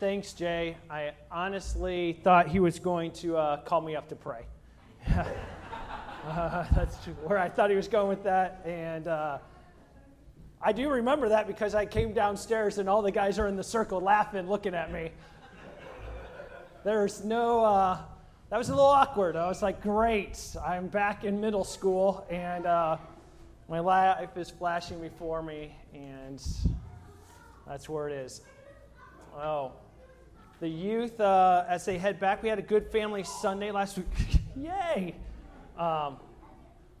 [0.00, 0.76] Thanks, Jay.
[0.90, 4.44] I honestly thought he was going to uh, call me up to pray.
[6.26, 8.60] uh, that's where I thought he was going with that.
[8.64, 9.38] And uh,
[10.60, 13.62] I do remember that because I came downstairs and all the guys are in the
[13.62, 15.12] circle laughing, looking at me.
[16.82, 17.98] There's no, uh,
[18.50, 19.36] that was a little awkward.
[19.36, 22.96] I was like, great, I'm back in middle school and uh,
[23.68, 26.42] my life is flashing before me, and
[27.66, 28.42] that's where it is.
[29.36, 29.72] Oh,
[30.64, 34.06] the youth, uh, as they head back, we had a good family Sunday last week.
[34.56, 35.14] Yay!
[35.76, 36.16] Um,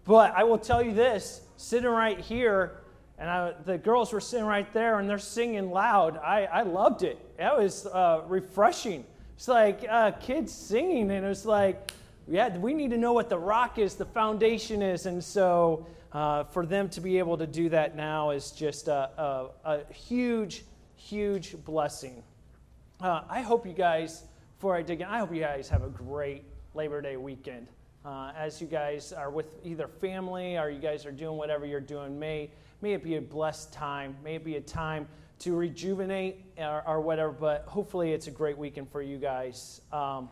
[0.04, 2.82] but I will tell you this sitting right here,
[3.18, 6.18] and I, the girls were sitting right there and they're singing loud.
[6.18, 7.18] I, I loved it.
[7.38, 9.02] That was uh, refreshing.
[9.34, 11.90] It's like uh, kids singing, and it was like,
[12.28, 15.06] yeah, we need to know what the rock is, the foundation is.
[15.06, 19.08] And so uh, for them to be able to do that now is just a,
[19.16, 20.64] a, a huge,
[20.96, 22.22] huge blessing.
[23.00, 24.22] Uh, I hope you guys,
[24.56, 27.66] before I dig in, I hope you guys have a great Labor Day weekend.
[28.04, 31.80] Uh, as you guys are with either family or you guys are doing whatever you're
[31.80, 32.50] doing, may,
[32.82, 34.16] may it be a blessed time.
[34.22, 35.08] May it be a time
[35.40, 39.80] to rejuvenate or, or whatever, but hopefully it's a great weekend for you guys.
[39.92, 40.30] Um,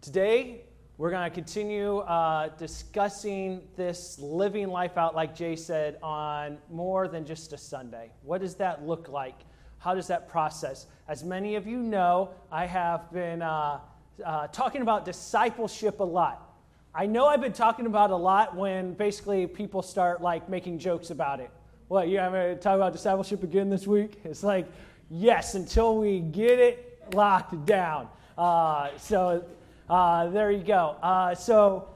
[0.00, 0.62] today,
[0.96, 7.08] we're going to continue uh, discussing this living life out, like Jay said, on more
[7.08, 8.10] than just a Sunday.
[8.22, 9.40] What does that look like?
[9.80, 10.86] How does that process?
[11.08, 13.80] As many of you know, I have been uh,
[14.24, 16.50] uh, talking about discipleship a lot.
[16.94, 21.08] I know I've been talking about a lot when basically people start like making jokes
[21.08, 21.50] about it.
[21.88, 24.20] What, you have to talk about discipleship again this week?
[24.22, 24.66] It's like,
[25.08, 28.08] yes, until we get it locked down.
[28.36, 29.42] Uh, so
[29.88, 30.96] uh, there you go.
[31.02, 31.88] Uh, so,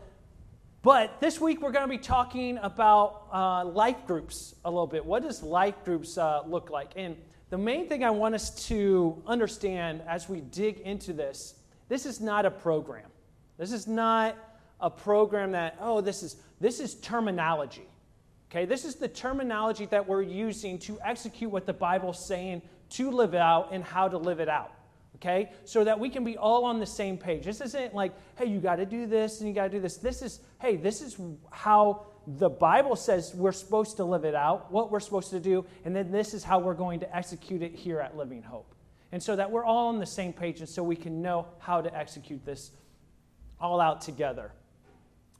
[0.81, 5.05] but this week we're going to be talking about uh, life groups a little bit.
[5.05, 6.93] What does life groups uh, look like?
[6.97, 7.15] And
[7.50, 11.55] the main thing I want us to understand as we dig into this
[11.89, 13.06] this is not a program.
[13.59, 14.36] This is not
[14.81, 17.86] a program that, oh, this is, this is terminology.
[18.51, 23.11] Okay, this is the terminology that we're using to execute what the Bible's saying to
[23.11, 24.73] live out and how to live it out.
[25.17, 27.45] Okay, so that we can be all on the same page.
[27.45, 29.97] This isn't like, hey, you got to do this and you got to do this.
[29.97, 31.17] This is, hey, this is
[31.51, 35.64] how the Bible says we're supposed to live it out, what we're supposed to do,
[35.85, 38.75] and then this is how we're going to execute it here at Living Hope.
[39.13, 41.81] And so that we're all on the same page and so we can know how
[41.81, 42.73] to execute this
[43.61, 44.51] all out together.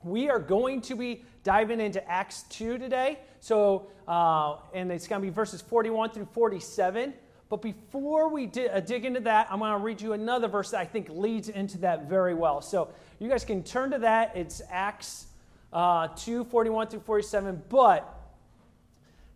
[0.05, 3.19] We are going to be diving into Acts 2 today.
[3.41, 7.15] So, uh, and it's going to be verses 41 through 47.
[7.55, 10.81] But before we uh, dig into that, I'm going to read you another verse that
[10.81, 12.61] I think leads into that very well.
[12.61, 12.89] So
[13.21, 14.33] you guys can turn to that.
[14.35, 15.29] It's Acts
[15.73, 17.63] uh, 2 41 through 47.
[17.69, 18.13] But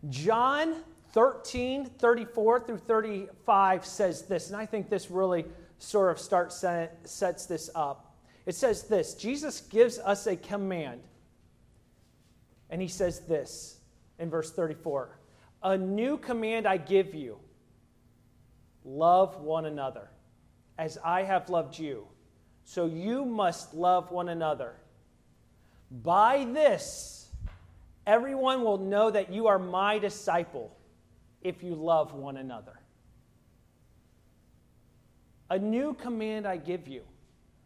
[0.08, 5.44] John 13 34 through 35 says this, and I think this really
[5.78, 6.64] sort of starts
[7.04, 8.16] sets this up.
[8.46, 11.02] It says this Jesus gives us a command,
[12.68, 13.78] and he says this
[14.18, 15.20] in verse 34
[15.62, 17.38] A new command I give you
[18.84, 20.08] love one another
[20.78, 22.06] as I have loved you.
[22.64, 24.74] So you must love one another.
[25.90, 27.30] By this,
[28.06, 30.76] everyone will know that you are my disciple
[31.42, 32.78] if you love one another.
[35.50, 37.02] A new command I give you.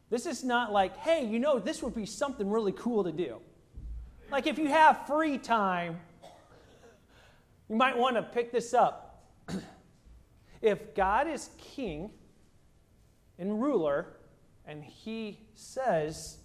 [0.08, 3.38] This is not like, hey, you know, this would be something really cool to do.
[4.30, 5.98] Like if you have free time,
[7.68, 9.01] you might want to pick this up.
[10.62, 12.10] If God is king
[13.38, 14.06] and ruler,
[14.64, 16.38] and he says,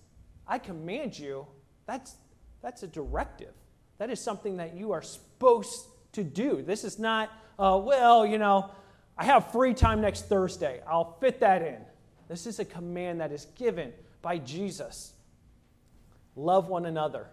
[0.48, 1.46] I command you,
[1.86, 2.16] that's,
[2.62, 3.54] that's a directive.
[4.00, 6.62] That is something that you are supposed to do.
[6.62, 8.72] This is not, uh, well, you know,
[9.18, 10.82] I have free time next Thursday.
[10.88, 11.80] I'll fit that in.
[12.28, 15.14] This is a command that is given by Jesus.
[16.36, 17.28] Love one another.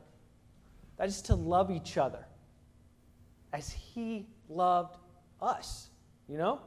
[0.97, 2.25] That is to love each other
[3.53, 4.97] as He loved
[5.41, 5.89] us,
[6.29, 6.61] you know?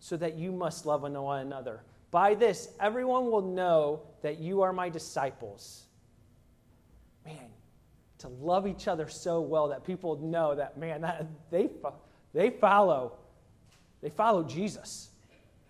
[0.00, 1.82] So that you must love one another.
[2.10, 5.84] By this, everyone will know that you are my disciples.
[7.24, 7.50] Man,
[8.18, 11.68] to love each other so well that people know that, man, that, they,
[12.32, 13.18] they follow,
[14.02, 15.10] they follow Jesus.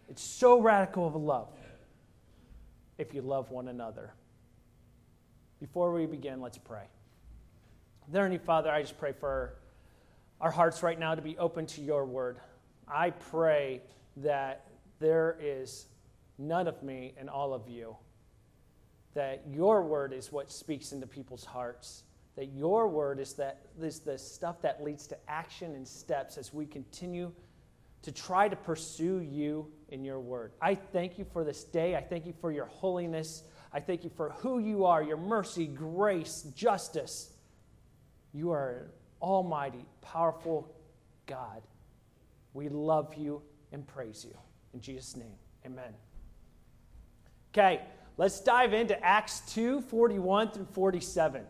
[0.09, 1.53] It's so radical of a love
[2.99, 4.13] if you love one another.
[5.61, 6.85] Before we begin, let's pray.
[8.09, 9.55] There, any Father, I just pray for
[10.41, 12.39] our hearts right now to be open to your word.
[12.89, 13.83] I pray
[14.23, 14.67] that
[14.99, 15.87] there is
[16.39, 17.97] none of me and all of you,
[19.15, 22.05] that your word is what speaks into people's hearts
[22.41, 26.55] that your word is, that, is the stuff that leads to action and steps as
[26.55, 27.33] we continue
[28.03, 30.53] to try to pursue you in your word.
[30.63, 31.97] I thank you for this day.
[31.97, 33.43] I thank you for your holiness.
[33.75, 37.31] I thank you for who you are, your mercy, grace, justice.
[38.33, 38.89] You are an
[39.21, 40.75] almighty, powerful
[41.27, 41.61] God.
[42.55, 44.37] We love you and praise you.
[44.75, 45.37] In Jesus' name,
[45.67, 45.93] amen.
[47.53, 47.81] Okay,
[48.17, 51.43] let's dive into Acts 2 41 through 47.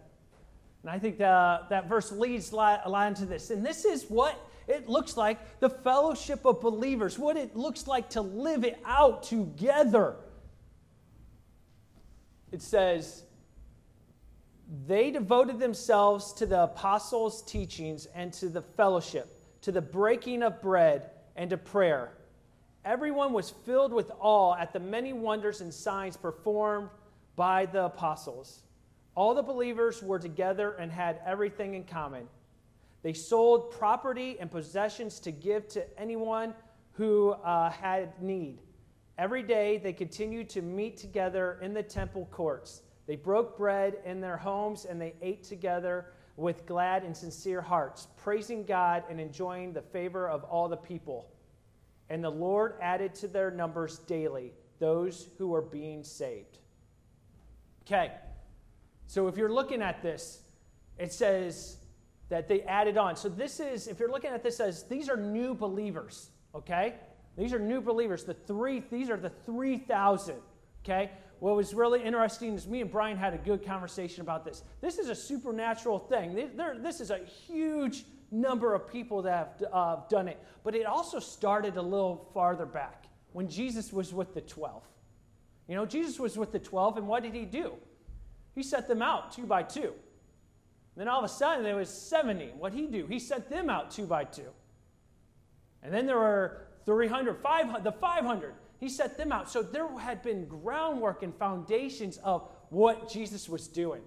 [0.83, 3.51] And I think the, that verse leads a lot into this.
[3.51, 8.09] And this is what it looks like the fellowship of believers, what it looks like
[8.11, 10.17] to live it out together.
[12.53, 13.25] It says,
[14.87, 20.63] they devoted themselves to the apostles' teachings and to the fellowship, to the breaking of
[20.63, 22.13] bread and to prayer.
[22.85, 26.89] Everyone was filled with awe at the many wonders and signs performed
[27.37, 28.63] by the apostles.
[29.15, 32.27] All the believers were together and had everything in common.
[33.03, 36.55] They sold property and possessions to give to anyone
[36.93, 38.59] who uh, had need.
[39.19, 42.83] Every day they continued to meet together in the temple courts.
[43.07, 48.09] They broke bread in their homes and they ate together with glad and sincere hearts,
[48.17, 51.31] praising God and enjoying the favor of all the people.
[52.09, 56.59] And the Lord added to their numbers daily those who were being saved.
[57.83, 58.13] Okay,
[59.07, 60.41] so if you're looking at this,
[60.99, 61.77] it says
[62.31, 63.17] that they added on.
[63.17, 66.95] So this is, if you're looking at this as these are new believers, okay?
[67.37, 68.25] These are new believers.
[68.25, 70.37] The three, these are the 3,000,
[70.85, 71.11] okay?
[71.41, 74.63] What was really interesting is me and Brian had a good conversation about this.
[74.81, 76.35] This is a supernatural thing.
[76.83, 80.39] this is a huge number of people that have uh, done it.
[80.63, 84.83] But it also started a little farther back when Jesus was with the 12.
[85.67, 87.73] You know, Jesus was with the 12, and what did he do?
[88.55, 89.95] He set them out two by two.
[90.97, 92.53] Then all of a sudden there was 70.
[92.59, 93.07] What he do?
[93.07, 94.51] He sent them out two by two.
[95.83, 98.55] And then there were 300, 500, the 500.
[98.81, 99.51] He set them out.
[99.51, 104.01] So there had been groundwork and foundations of what Jesus was doing.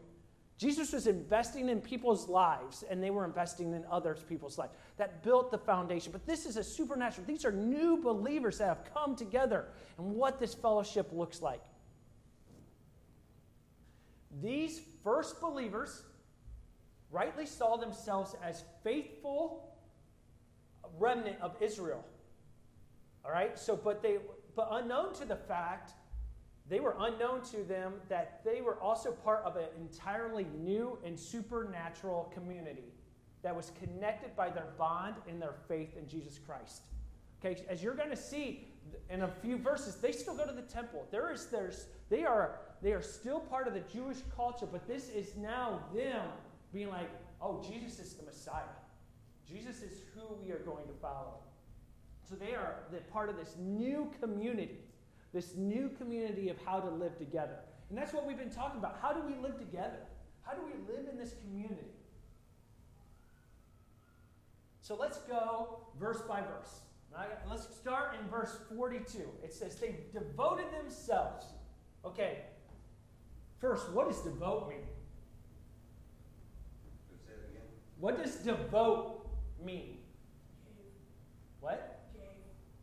[0.58, 4.74] Jesus was investing in people's lives, and they were investing in other people's lives.
[4.98, 6.12] That built the foundation.
[6.12, 7.28] But this is a supernatural.
[7.28, 9.66] These are new believers that have come together,
[9.98, 11.62] and what this fellowship looks like.
[14.42, 16.04] These first believers
[17.12, 19.76] rightly saw themselves as faithful
[20.98, 22.04] remnant of Israel.
[23.26, 23.58] All right?
[23.58, 24.18] So, but they,
[24.56, 25.94] but unknown to the fact
[26.70, 31.20] they were unknown to them that they were also part of an entirely new and
[31.20, 32.94] supernatural community
[33.42, 36.84] that was connected by their bond in their faith in Jesus Christ.
[37.44, 38.68] Okay, as you're going to see
[39.10, 41.06] in a few verses, they still go to the temple.
[41.12, 45.10] There is there's they are they are still part of the Jewish culture, but this
[45.10, 46.26] is now them
[46.74, 47.10] being like,
[47.42, 48.62] oh, Jesus is the Messiah.
[49.48, 51.36] Jesus is who we are going to follow.
[52.34, 54.80] So they are the part of this new community
[55.34, 57.58] this new community of how to live together.
[57.90, 59.00] And that's what we've been talking about.
[59.02, 59.98] How do we live together?
[60.44, 61.90] How do we live in this community?
[64.82, 66.82] So let's go verse by verse.
[67.14, 67.30] Right?
[67.50, 69.22] Let's start in verse 42.
[69.44, 71.46] It says, They devoted themselves.
[72.06, 72.40] Okay,
[73.60, 74.80] first, what does devote mean?
[78.00, 79.30] What does devote
[79.64, 80.00] mean?
[81.62, 81.93] What?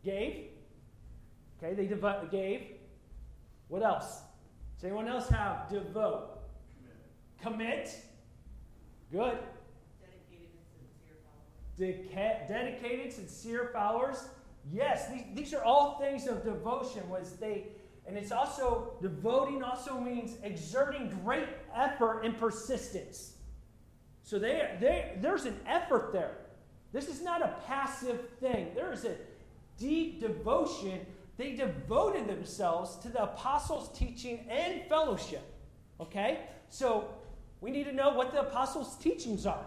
[0.05, 0.47] Gave.
[1.63, 2.63] Okay, they devote, gave.
[3.69, 4.21] What else?
[4.77, 6.39] Does anyone else have devote?
[7.43, 7.95] Commit.
[9.13, 9.39] Good.
[10.09, 11.17] Dedicated sincere
[11.77, 12.49] followers.
[12.49, 14.29] dedicated, sincere followers.
[14.71, 17.09] Yes, these, these are all things of devotion.
[17.09, 17.69] Was they,
[18.07, 23.35] and it's also devoting also means exerting great effort and persistence.
[24.23, 26.39] So they, they, there's an effort there.
[26.93, 28.69] This is not a passive thing.
[28.75, 29.15] There is a
[29.81, 31.01] deep devotion
[31.41, 35.43] they devoted themselves to the apostles' teaching and fellowship.
[35.99, 36.41] Okay?
[36.69, 37.09] So
[37.63, 39.65] we need to know what the apostles' teachings are.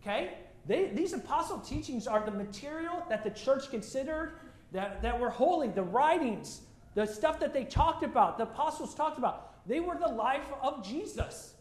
[0.00, 0.38] Okay?
[0.64, 4.38] They, these apostle teachings are the material that the church considered
[4.72, 6.62] that, that were holy, the writings,
[6.94, 9.66] the stuff that they talked about, the apostles talked about.
[9.68, 11.56] They were the life of Jesus.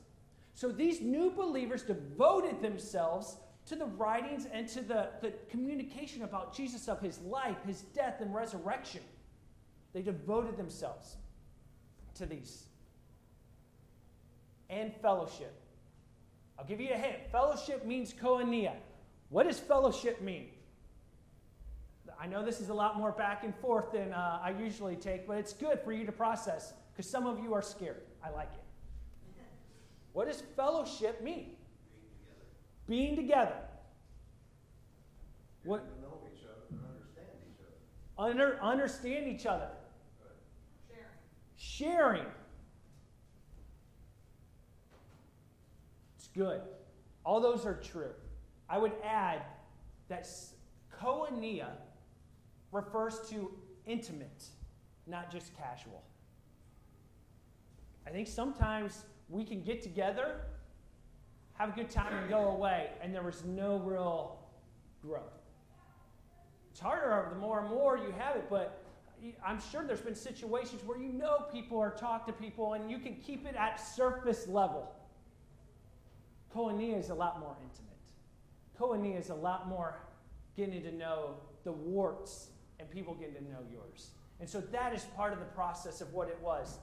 [0.54, 3.36] So these new believers devoted themselves
[3.68, 8.22] to the writings and to the, the communication about Jesus of his life, his death,
[8.22, 9.02] and resurrection.
[9.94, 11.18] They devoted themselves
[12.16, 12.66] to these.
[14.70, 15.54] And fellowship.
[16.58, 17.18] I'll give you a hint.
[17.32, 18.74] Fellowship means koinonia.
[19.30, 20.48] What does fellowship mean?
[22.20, 25.28] I know this is a lot more back and forth than uh, I usually take,
[25.28, 28.02] but it's good for you to process because some of you are scared.
[28.24, 28.62] I like it.
[30.14, 31.56] What does fellowship mean?
[32.88, 33.16] Being together.
[33.16, 33.54] Being together.
[35.64, 35.86] What?
[35.88, 38.32] Under, understand each other.
[38.32, 39.70] Under, Understand each other.
[41.58, 42.20] Sharing.
[42.20, 42.32] Sharing.
[46.18, 46.62] It's good.
[47.26, 48.12] All those are true.
[48.70, 49.42] I would add
[50.08, 50.28] that
[51.02, 51.70] koinonia
[52.72, 53.52] refers to
[53.86, 54.46] intimate,
[55.08, 56.04] not just casual.
[58.06, 60.42] I think sometimes we can get together,
[61.62, 64.40] have a good time, and go away, and there was no real
[65.04, 65.22] growth.
[66.72, 68.84] It's harder the more and more you have it, but
[69.46, 72.98] I'm sure there's been situations where you know people or talk to people and you
[72.98, 74.92] can keep it at surface level.
[76.56, 77.92] Koinonia is a lot more intimate.
[78.80, 80.00] Koinonia is a lot more
[80.58, 82.48] getting to know the warts
[82.80, 84.10] and people getting to know yours.
[84.40, 86.80] And so that is part of the process of what it was.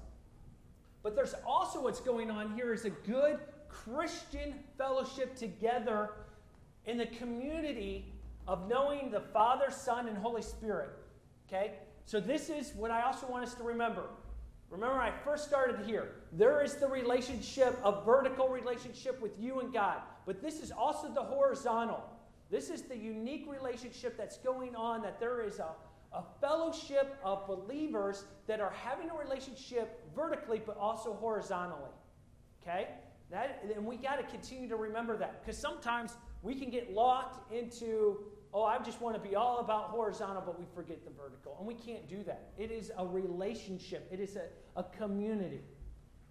[1.02, 6.10] But there's also what's going on here is a good Christian fellowship together
[6.86, 8.12] in the community
[8.46, 10.90] of knowing the Father, Son, and Holy Spirit.
[11.46, 11.74] Okay?
[12.06, 14.04] So this is what I also want us to remember.
[14.70, 16.12] Remember, I first started here.
[16.32, 21.12] There is the relationship, a vertical relationship with you and God, but this is also
[21.12, 22.02] the horizontal.
[22.50, 25.68] This is the unique relationship that's going on, that there is a,
[26.12, 31.90] a fellowship of believers that are having a relationship vertically, but also horizontally.
[32.62, 32.88] Okay?
[33.30, 37.52] That, and we got to continue to remember that because sometimes we can get locked
[37.52, 38.18] into
[38.52, 41.56] oh, I just want to be all about horizontal, but we forget the vertical.
[41.58, 42.50] And we can't do that.
[42.56, 44.44] It is a relationship, it is a,
[44.76, 45.60] a community.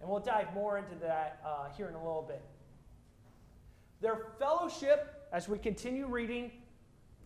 [0.00, 2.42] And we'll dive more into that uh, here in a little bit.
[4.00, 6.52] Their fellowship, as we continue reading,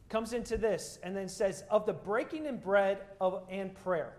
[0.08, 4.14] comes into this and then says, of the breaking in bread of, and prayer.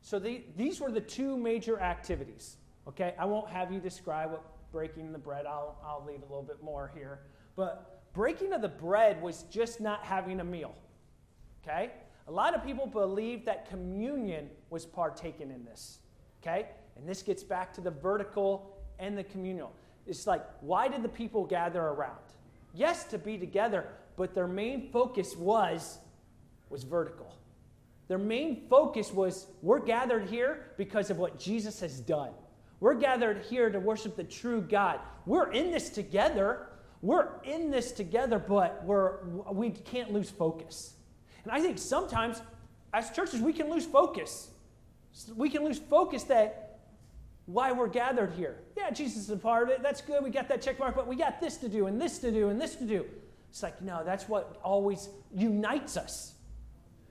[0.00, 2.56] So the, these were the two major activities.
[2.88, 4.42] Okay, I won't have you describe what
[4.74, 5.46] breaking the bread.
[5.46, 7.20] I'll, I'll leave a little bit more here.
[7.54, 10.74] But breaking of the bread was just not having a meal.
[11.62, 11.92] Okay?
[12.26, 16.00] A lot of people believe that communion was partaken in this.
[16.42, 16.66] Okay?
[16.96, 19.72] And this gets back to the vertical and the communal.
[20.08, 22.18] It's like, why did the people gather around?
[22.74, 23.86] Yes, to be together,
[24.16, 25.98] but their main focus was
[26.68, 27.32] was vertical.
[28.08, 32.32] Their main focus was we're gathered here because of what Jesus has done.
[32.84, 35.00] We're gathered here to worship the true God.
[35.24, 36.66] We're in this together,
[37.00, 40.92] we're in this together, but we're, we can't lose focus.
[41.44, 42.42] And I think sometimes
[42.92, 44.50] as churches, we can lose focus.
[45.34, 46.80] We can lose focus that
[47.46, 48.58] why we're gathered here.
[48.76, 49.82] Yeah, Jesus is a part of it.
[49.82, 50.22] That's good.
[50.22, 52.50] We got that check mark, but we got this to do and this to do
[52.50, 53.06] and this to do.
[53.48, 56.34] It's like, no, that's what always unites us.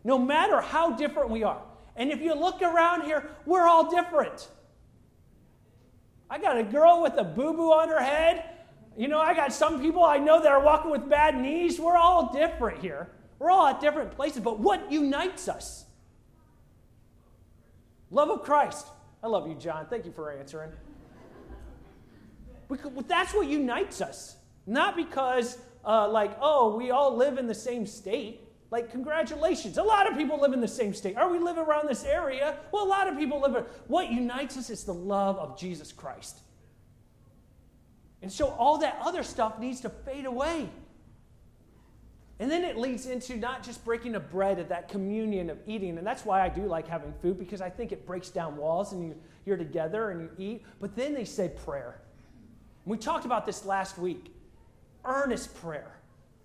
[0.03, 1.63] No matter how different we are.
[1.95, 4.49] And if you look around here, we're all different.
[6.33, 8.43] I got a girl with a boo boo on her head
[8.95, 11.79] you know, I got some people I know that are walking with bad knees.
[11.79, 13.09] We're all different here.
[13.39, 15.85] We're all at different places, but what unites us?
[18.11, 18.87] Love of Christ.
[19.23, 19.87] I love you, John.
[19.89, 20.71] Thank you for answering.
[23.07, 24.37] That's what unites us.
[24.67, 28.42] Not because, uh, like, oh, we all live in the same state.
[28.73, 29.77] Like, congratulations.
[29.77, 31.15] A lot of people live in the same state.
[31.15, 32.57] Are we live around this area?
[32.71, 33.67] Well, a lot of people live.
[33.85, 36.39] What unites us is the love of Jesus Christ.
[38.23, 40.71] And so all that other stuff needs to fade away.
[42.39, 45.99] And then it leads into not just breaking of bread at that communion of eating.
[45.99, 48.91] And that's why I do like having food because I think it breaks down walls
[48.91, 49.15] and you,
[49.45, 50.65] you're together and you eat.
[50.81, 52.01] But then they say prayer.
[52.85, 54.33] And we talked about this last week
[55.05, 55.99] earnest prayer.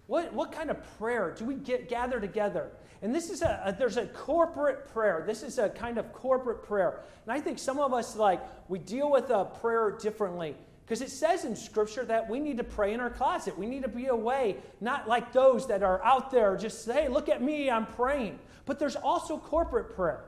[0.09, 2.71] What, what kind of prayer do we get gather together?
[3.03, 5.23] And this is a, a, there's a corporate prayer.
[5.27, 7.03] This is a kind of corporate prayer.
[7.27, 10.57] And I think some of us like we deal with a prayer differently.
[10.85, 13.57] Because it says in Scripture that we need to pray in our closet.
[13.57, 17.09] We need to be away, not like those that are out there just say, hey,
[17.09, 18.39] look at me, I'm praying.
[18.65, 20.25] But there's also corporate prayer.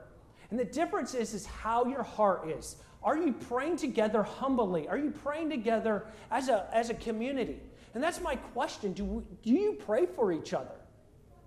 [0.51, 2.77] And the difference is, is how your heart is.
[3.03, 4.87] Are you praying together humbly?
[4.89, 7.61] Are you praying together as a, as a community?
[7.95, 8.93] And that's my question.
[8.93, 10.75] Do, we, do you pray for each other?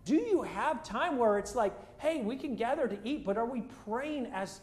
[0.05, 3.45] Do you have time where it's like, hey, we can gather to eat, but are
[3.45, 4.59] we praying as,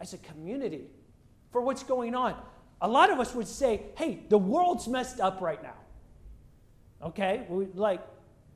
[0.00, 0.86] as a community
[1.52, 2.34] for what's going on?
[2.80, 5.74] a lot of us would say, hey, the world's messed up right now.
[7.02, 7.44] Okay?
[7.48, 8.00] We, like,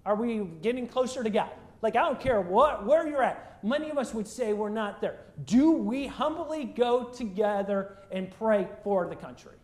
[0.07, 1.51] are we getting closer to God?
[1.81, 3.59] Like, I don't care what, where you're at.
[3.65, 5.19] Many of us would say we're not there.
[5.45, 9.57] Do we humbly go together and pray for the country?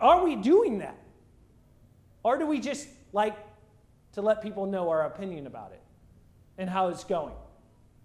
[0.00, 0.96] Are we doing that?
[2.26, 3.36] Or do we just like
[4.14, 5.80] to let people know our opinion about it
[6.58, 7.36] and how it's going?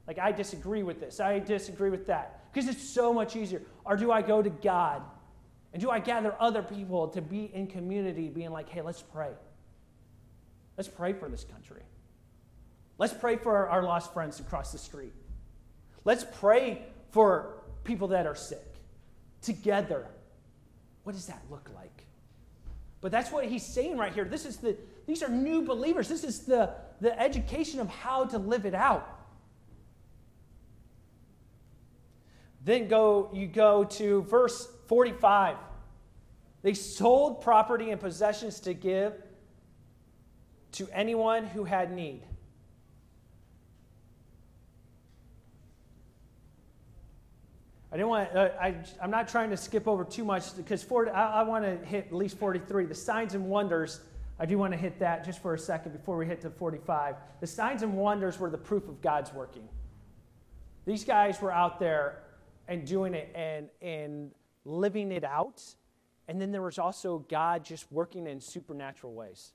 [0.06, 2.54] Like, I disagree with this, I disagree with that.
[2.54, 3.64] Because it's so much easier.
[3.84, 5.02] Or do I go to God
[5.74, 9.32] and do I gather other people to be in community, being like, hey, let's pray?
[10.78, 11.82] Let's pray for this country.
[13.00, 15.14] Let's pray for our, lost friends across the street.
[16.06, 18.76] Let's pray for people that are sick
[19.42, 20.06] together.
[21.06, 22.06] What does that look like?
[23.02, 24.26] But that's what he's saying right here.
[24.26, 24.78] This is the,
[25.08, 26.08] these are new believers.
[26.08, 26.70] This is the,
[27.02, 29.18] the education of how to live it out.
[32.64, 35.58] Then go, you go to verse 45.
[36.62, 39.14] They sold property and possessions to give
[40.74, 42.22] to anyone who had need.
[47.92, 48.36] I didn't want.
[48.36, 51.66] Uh, I, I'm not trying to skip over too much because 40, I, I want
[51.66, 52.86] to hit at least 43.
[52.86, 54.00] The signs and wonders.
[54.40, 57.16] I do want to hit that just for a second before we hit to 45.
[57.42, 59.68] The signs and wonders were the proof of God's working.
[60.86, 62.24] These guys were out there
[62.68, 64.32] and doing it and, and
[64.66, 65.64] living it out.
[66.28, 69.52] And then there was also God just working in supernatural ways.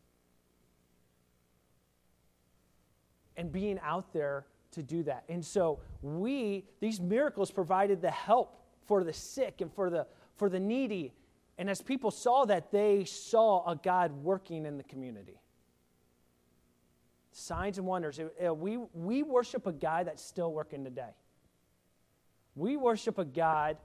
[3.37, 4.45] And being out there
[4.77, 5.25] to do that.
[5.29, 10.07] And so we, these miracles provided the help for the sick and for the,
[10.37, 11.13] for the needy.
[11.59, 15.41] And as people saw that, they saw a God working in the community.
[17.33, 18.21] Signs and wonders.
[18.41, 21.15] We, we worship a God that's still working today.
[22.55, 23.77] We worship a God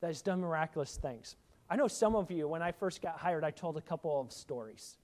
[0.00, 1.36] that has done miraculous things.
[1.68, 4.32] I know some of you, when I first got hired, I told a couple of
[4.32, 4.96] stories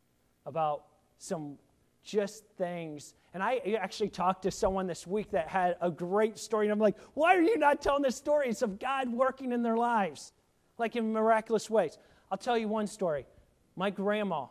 [0.45, 0.85] about
[1.19, 1.59] some
[2.07, 3.15] just things.
[3.35, 6.79] And I actually talked to someone this week that had a great story, and I'm
[6.79, 10.33] like, why are you not telling the stories of God working in their lives,
[10.79, 11.99] like in miraculous ways?
[12.31, 13.27] I'll tell you one story.
[13.75, 14.47] My grandma,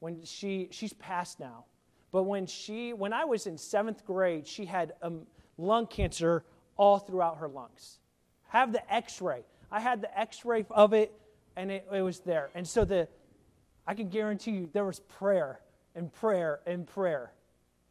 [0.00, 1.66] when she she's passed now,
[2.10, 5.26] but when she when I was in seventh grade, she had um,
[5.58, 6.44] lung cancer
[6.76, 8.00] all throughout her lungs.
[8.48, 9.44] Have the X-ray.
[9.70, 11.12] I had the X-ray of it,
[11.56, 12.50] and it, it was there.
[12.54, 13.08] And so the
[13.86, 15.60] I can guarantee you there was prayer
[15.94, 17.32] and prayer and prayer.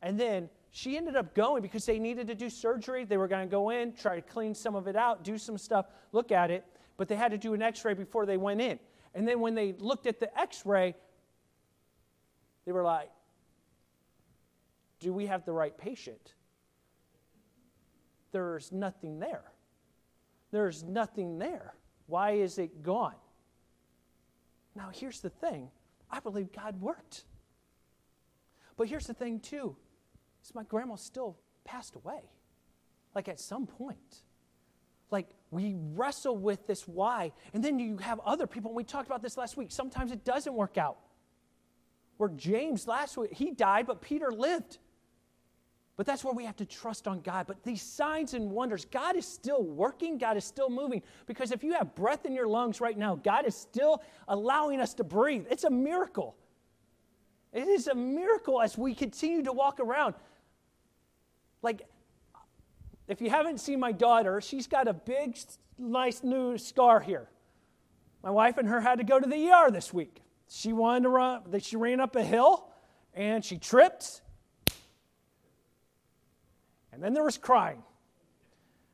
[0.02, 3.06] And then she ended up going because they needed to do surgery.
[3.06, 5.58] They were going to go in, try to clean some of it out, do some
[5.58, 6.66] stuff, look at it,
[6.98, 8.80] but they had to do an x ray before they went in.
[9.14, 10.96] And then when they looked at the x ray,
[12.66, 13.10] they were like,
[15.00, 16.34] Do we have the right patient?
[18.32, 19.44] There's nothing there.
[20.52, 21.76] There's nothing there.
[22.08, 23.16] Why is it gone?
[24.76, 25.70] Now, here's the thing
[26.10, 27.26] I believe God worked.
[28.78, 29.76] But here's the thing, too
[30.44, 32.22] is my grandma still passed away.
[33.16, 34.24] Like at some point.
[35.12, 37.32] Like we wrestle with this why.
[37.54, 39.72] And then you have other people, and we talked about this last week.
[39.72, 40.98] Sometimes it doesn't work out.
[42.18, 44.80] Where James last week, he died, but Peter lived.
[45.96, 47.46] But that's where we have to trust on God.
[47.46, 51.04] But these signs and wonders, God is still working, God is still moving.
[51.28, 54.96] Because if you have breath in your lungs right now, God is still allowing us
[54.96, 55.46] to breathe.
[55.52, 56.36] It's a miracle.
[57.54, 60.16] It is a miracle as we continue to walk around.
[61.62, 61.84] Like,
[63.08, 65.38] if you haven't seen my daughter, she's got a big,
[65.78, 67.30] nice new scar here.
[68.24, 70.22] My wife and her had to go to the ER this week.
[70.50, 72.70] She wanted to run, she ran up a hill
[73.14, 74.22] and she tripped.
[76.92, 77.84] And then there was crying.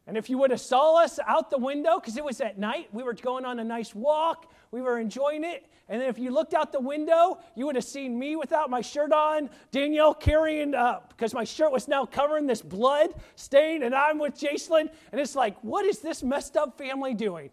[0.08, 2.90] And if you would have saw us out the window, because it was at night,
[2.92, 6.30] we were going on a nice walk, we were enjoying it, and then if you
[6.30, 10.76] looked out the window, you would have seen me without my shirt on, Danielle carrying,
[10.76, 14.90] up because my shirt was now covering this blood stain, and I'm with Jacelyn.
[15.12, 17.50] And it's like, what is this messed up family doing?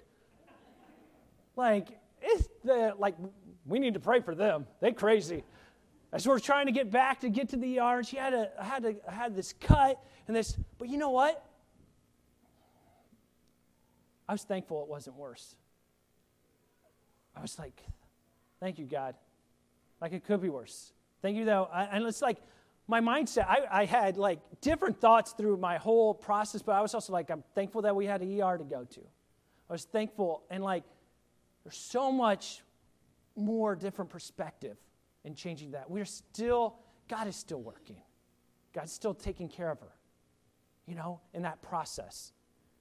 [1.57, 3.15] Like, it's the, like,
[3.65, 4.67] we need to pray for them.
[4.81, 5.43] They crazy.
[6.13, 8.85] As we're trying to get back to get to the ER, she had, a, had,
[8.85, 11.43] a, had this cut and this, but you know what?
[14.29, 15.57] I was thankful it wasn't worse.
[17.37, 17.83] I was like,
[18.61, 19.15] Thank you, God.
[20.01, 20.93] Like it could be worse.
[21.23, 21.69] Thank you, though.
[21.73, 22.39] and it's like
[22.89, 26.95] my mindset, I, I, had like different thoughts through my whole process, but I was
[26.95, 29.01] also like, I'm thankful that we had an ER to go to.
[29.69, 30.85] I was thankful, and like,
[31.65, 32.63] there's so much
[33.35, 34.77] more different perspective
[35.25, 35.91] in changing that.
[35.91, 36.77] We're still,
[37.09, 38.01] God is still working.
[38.73, 39.93] God's still taking care of her,
[40.87, 42.33] you know, in that process.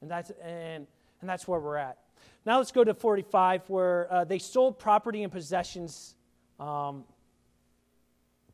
[0.01, 0.85] And that's, and,
[1.21, 1.97] and that's where we're at.
[2.45, 6.15] Now let's go to 45, where uh, they sold property and possessions
[6.59, 7.03] um,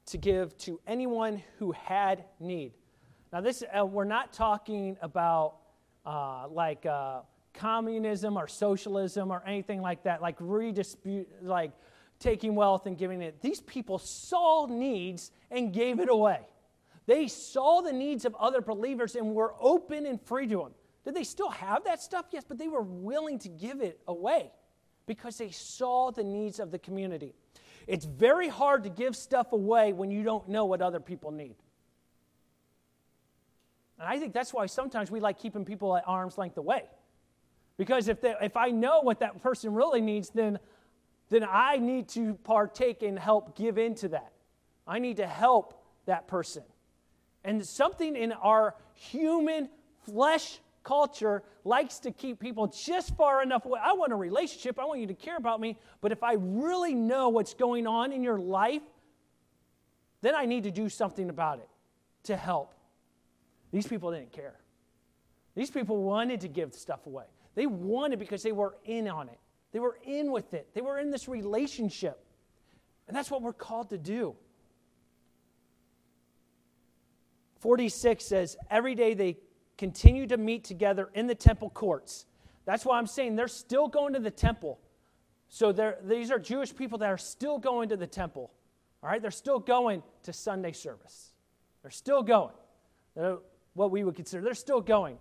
[0.07, 2.73] to give to anyone who had need.
[3.31, 5.55] Now, this uh, we're not talking about
[6.05, 7.21] uh, like uh,
[7.53, 11.71] communism or socialism or anything like that, like redispute, like
[12.19, 13.41] taking wealth and giving it.
[13.41, 16.41] These people saw needs and gave it away.
[17.07, 20.71] They saw the needs of other believers and were open and free to them.
[21.03, 22.25] Did they still have that stuff?
[22.31, 24.51] Yes, but they were willing to give it away
[25.07, 27.33] because they saw the needs of the community.
[27.87, 31.55] It's very hard to give stuff away when you don't know what other people need.
[33.99, 36.83] And I think that's why sometimes we like keeping people at arm's length away.
[37.77, 40.59] Because if, they, if I know what that person really needs, then,
[41.29, 44.31] then I need to partake and help give into that.
[44.87, 46.63] I need to help that person.
[47.43, 49.69] And something in our human
[50.05, 53.79] flesh culture likes to keep people just far enough away.
[53.83, 54.79] I want a relationship.
[54.79, 55.77] I want you to care about me.
[56.01, 58.81] But if I really know what's going on in your life,
[60.21, 61.69] then I need to do something about it
[62.23, 62.73] to help.
[63.71, 64.55] These people didn't care.
[65.55, 67.25] These people wanted to give stuff away.
[67.55, 69.39] They wanted because they were in on it.
[69.71, 70.73] They were in with it.
[70.73, 72.23] They were in this relationship.
[73.07, 74.35] And that's what we're called to do.
[77.59, 79.37] 46 says, Every day they
[79.81, 82.27] continue to meet together in the temple courts.
[82.65, 84.77] That's why I'm saying they're still going to the temple.
[85.49, 85.71] So
[86.05, 88.51] these are Jewish people that are still going to the temple.
[89.01, 89.19] All right?
[89.19, 91.31] They're still going to Sunday service.
[91.81, 92.53] They're still going.
[93.15, 93.39] They're
[93.73, 95.17] what we would consider, they're still going.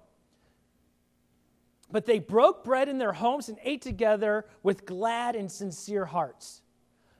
[1.90, 6.61] But they broke bread in their homes and ate together with glad and sincere hearts.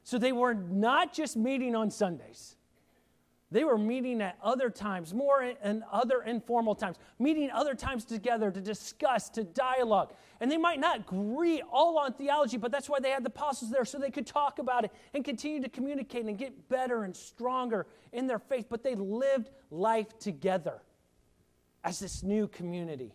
[0.05, 2.57] So they were not just meeting on Sundays.
[3.53, 8.53] They were meeting at other times, more and other informal times, meeting other times together
[8.53, 10.13] to discuss, to dialogue.
[10.41, 13.73] And they might not agree all on theology, but that's why they had the apostles
[13.73, 17.15] there so they could talk about it and continue to communicate and get better and
[17.15, 18.67] stronger in their faith.
[18.69, 20.81] But they lived life together
[21.83, 23.15] as this new community.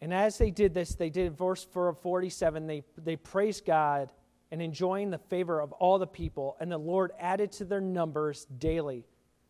[0.00, 4.08] And as they did this, they did verse 47, they, they praised God
[4.54, 8.44] and enjoying the favor of all the people, and the Lord added to their numbers
[8.60, 9.04] daily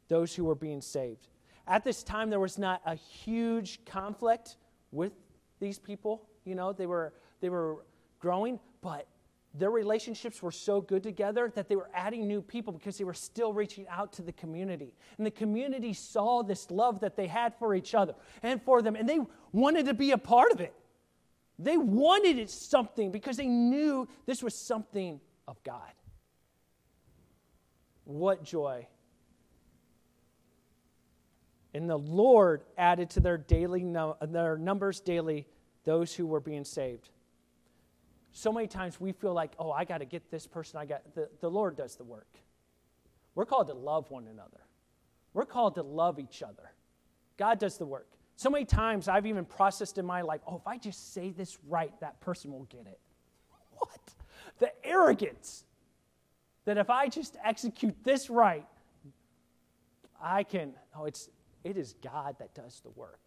[0.08, 1.28] those who were being saved.
[1.66, 4.56] At this time, there was not a huge conflict
[4.92, 5.12] with
[5.60, 6.26] these people.
[6.46, 7.12] You know, they were,
[7.42, 7.84] they were
[8.18, 9.06] growing, but
[9.52, 13.12] their relationships were so good together that they were adding new people because they were
[13.12, 14.94] still reaching out to the community.
[15.18, 18.96] And the community saw this love that they had for each other and for them,
[18.96, 19.20] and they
[19.52, 20.72] wanted to be a part of it.
[21.64, 25.92] They wanted it something because they knew this was something of God.
[28.04, 28.86] What joy.
[31.72, 35.46] And the Lord added to their daily uh, their numbers daily
[35.84, 37.10] those who were being saved
[38.36, 40.80] so many times we feel like, oh, I got to get this person.
[40.80, 42.26] I got the, the Lord does the work.
[43.36, 44.60] We're called to love one another.
[45.32, 46.72] We're called to love each other.
[47.38, 48.08] God does the work.
[48.36, 51.58] So many times I've even processed in my life, oh, if I just say this
[51.68, 52.98] right, that person will get it.
[53.76, 54.14] What?
[54.58, 55.64] The arrogance
[56.64, 58.66] that if I just execute this right,
[60.20, 61.28] I can, oh, it's,
[61.64, 63.20] it is God that does the work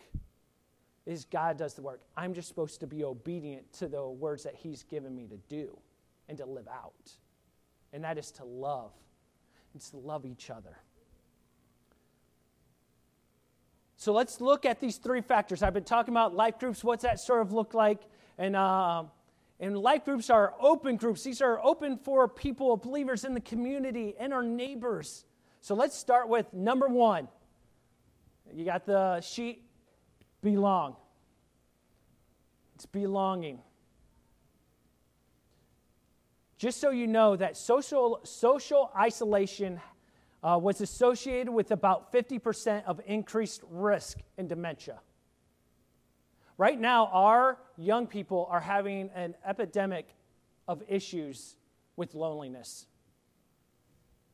[1.08, 2.02] is God does the work.
[2.18, 5.76] I'm just supposed to be obedient to the words that He's given me to do
[6.28, 7.12] and to live out.
[7.94, 8.92] And that is to love.
[9.74, 10.78] It's to love each other.
[14.00, 15.64] So let's look at these three factors.
[15.64, 16.84] I've been talking about life groups.
[16.84, 18.00] What's that sort of look like?
[18.38, 19.06] And, uh,
[19.60, 21.24] and life groups are open groups.
[21.24, 25.26] These are open for people, believers in the community, and our neighbors.
[25.62, 27.28] So let's start with number one.
[28.54, 29.64] You got the sheet
[30.44, 30.96] belong.
[32.76, 33.60] It's belonging.
[36.60, 39.82] Just so you know that social, social isolation
[40.44, 45.00] uh, was associated with about 50% of increased risk in dementia.
[46.58, 50.08] Right now, our young people are having an epidemic
[50.68, 51.56] of issues
[51.96, 52.88] with loneliness.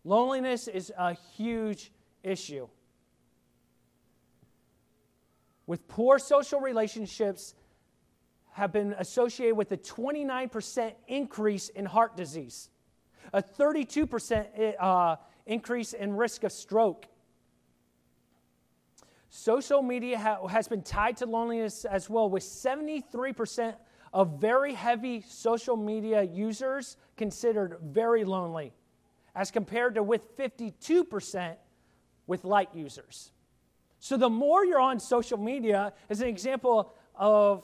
[0.04, 1.92] Loneliness is a huge
[2.24, 2.68] issue
[5.66, 7.56] with poor social relationships
[8.52, 12.70] have been associated with a 29% increase in heart disease,
[13.32, 17.06] a 32% uh, increase in risk of stroke.
[19.30, 23.76] Social media ha- has been tied to loneliness as well, with 73%
[24.14, 28.74] of very heavy social media users considered very lonely,
[29.36, 31.56] as compared to with 52%
[32.28, 33.32] with light users.
[34.00, 37.64] So the more you're on social media is an example of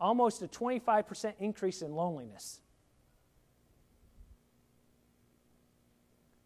[0.00, 2.60] almost a 25% increase in loneliness.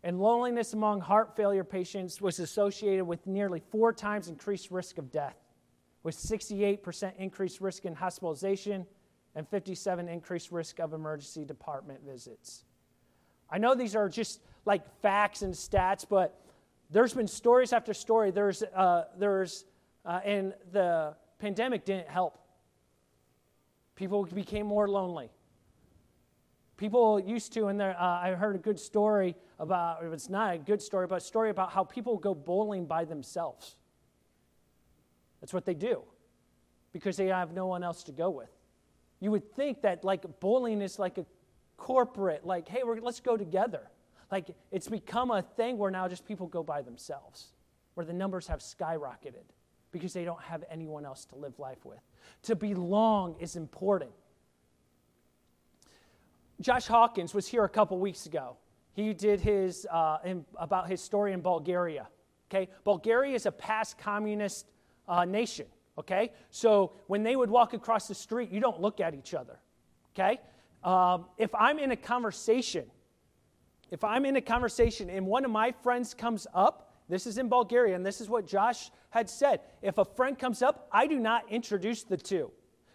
[0.03, 5.13] And loneliness among heart failure patients was associated with nearly four times increased risk of
[5.13, 5.37] death,
[6.03, 8.87] with 68% increased risk in hospitalization
[9.35, 12.65] and 57 increased risk of emergency department visits.
[13.51, 16.41] I know these are just like facts and stats, but
[16.91, 18.31] there's been stories after story.
[18.31, 19.65] There's, uh, there's,
[20.05, 22.39] uh, and the pandemic didn't help.
[23.97, 25.31] People became more lonely.
[26.81, 30.81] People used to, and uh, I heard a good story about, it's not a good
[30.81, 33.77] story, but a story about how people go bowling by themselves.
[35.43, 36.01] That's what they do
[36.95, 38.49] because they have no one else to go with.
[39.21, 41.27] You would think that like bowling is like a
[41.77, 43.91] corporate, like, hey, let's go together.
[44.33, 47.49] Like it's become a thing where now just people go by themselves,
[47.93, 49.45] where the numbers have skyrocketed
[49.93, 52.01] because they don't have anyone else to live life with.
[52.45, 54.13] To belong is important.
[56.61, 58.57] Josh Hawkins was here a couple weeks ago.
[58.93, 62.09] He did his uh, in, about his story in Bulgaria.
[62.51, 64.67] Okay, Bulgaria is a past communist
[65.09, 65.67] uh, nation.
[65.97, 69.59] Okay, so when they would walk across the street, you don't look at each other.
[70.15, 70.39] Okay,
[70.85, 72.85] um, if I'm in a conversation,
[73.91, 77.49] if I'm in a conversation and one of my friends comes up, this is in
[77.49, 79.61] Bulgaria, and this is what Josh had said.
[79.83, 82.51] If a friend comes up, I do not introduce the two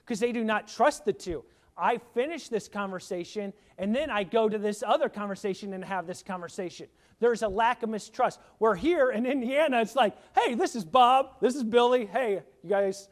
[0.05, 1.43] because they do not trust the two.
[1.77, 6.23] I finish this conversation and then I go to this other conversation and have this
[6.23, 6.87] conversation.
[7.19, 8.39] There's a lack of mistrust.
[8.57, 12.69] Where here in Indiana, it's like, hey, this is Bob, this is Billy, hey, you
[12.69, 13.09] guys,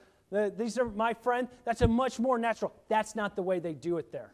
[0.57, 1.47] these are my friend.
[1.65, 2.73] That's a much more natural.
[2.89, 4.33] That's not the way they do it there.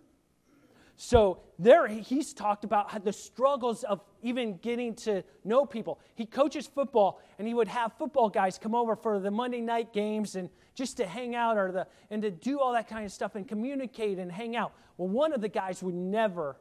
[1.01, 6.01] So there he's talked about the struggles of even getting to know people.
[6.15, 9.93] He coaches football and he would have football guys come over for the Monday night
[9.93, 13.13] games and just to hang out or the and to do all that kind of
[13.13, 14.73] stuff and communicate and hang out.
[14.97, 16.57] Well, one of the guys would never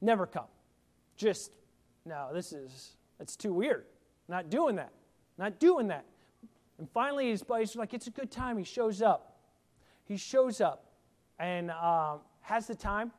[0.00, 0.48] never come.
[1.16, 1.52] Just
[2.04, 3.84] no, this is it's too weird.
[4.26, 4.90] Not doing that.
[5.38, 6.04] Not doing that.
[6.80, 8.58] And finally his like, it's a good time.
[8.58, 9.38] He shows up.
[10.04, 10.84] He shows up
[11.38, 13.12] and um, has the time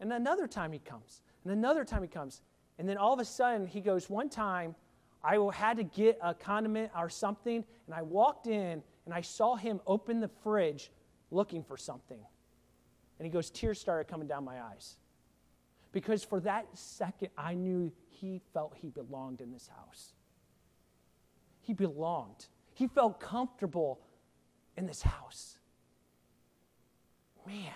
[0.00, 1.20] and another time he comes.
[1.44, 2.42] And another time he comes.
[2.78, 4.74] And then all of a sudden he goes, One time
[5.22, 7.64] I had to get a condiment or something.
[7.86, 10.90] And I walked in and I saw him open the fridge
[11.30, 12.20] looking for something.
[13.18, 14.96] And he goes, Tears started coming down my eyes.
[15.92, 20.12] Because for that second, I knew he felt he belonged in this house.
[21.62, 22.46] He belonged.
[22.74, 24.00] He felt comfortable
[24.76, 25.58] in this house.
[27.46, 27.72] Man,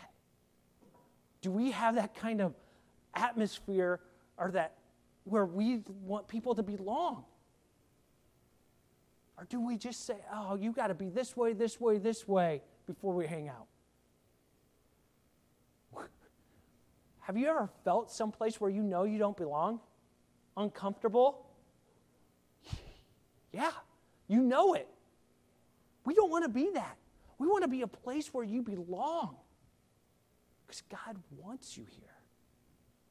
[1.40, 2.54] do we have that kind of
[3.14, 4.00] atmosphere
[4.36, 4.76] or that
[5.24, 7.24] where we want people to belong?
[9.38, 12.28] Or do we just say, oh, you got to be this way, this way, this
[12.28, 13.66] way before we hang out?
[17.20, 19.80] Have you ever felt someplace where you know you don't belong?
[20.56, 21.46] Uncomfortable?
[23.52, 23.72] Yeah,
[24.28, 24.86] you know it.
[26.04, 26.96] We don't want to be that.
[27.38, 29.34] We want to be a place where you belong.
[30.70, 32.14] Because God wants you here.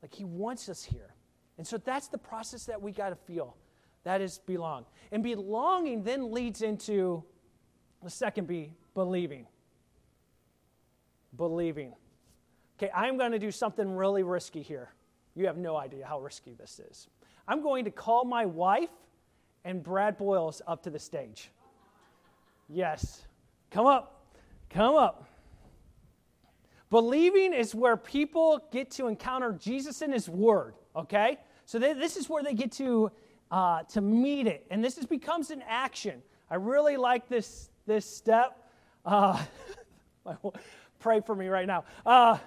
[0.02, 1.14] Like He wants us here.
[1.58, 3.58] And so that's the process that we got to feel.
[4.06, 4.86] That is belong.
[5.12, 7.22] And belonging then leads into
[8.02, 9.46] the second B, believing.
[11.36, 11.94] Believing.
[12.78, 14.94] Okay, I'm going to do something really risky here.
[15.36, 17.10] You have no idea how risky this is.
[17.46, 18.90] I'm going to call my wife
[19.66, 21.52] and Brad Boyles up to the stage.
[22.70, 23.28] Yes.
[23.70, 24.24] Come up.
[24.70, 25.29] Come up.
[26.90, 31.38] Believing is where people get to encounter Jesus and His Word, okay?
[31.66, 33.12] So they, this is where they get to,
[33.52, 36.22] uh, to meet it, and this is, becomes an action.
[36.50, 38.58] I really like this, this step.
[39.06, 39.44] Uh,
[41.00, 41.84] pray for me right now.
[42.06, 42.40] Uh,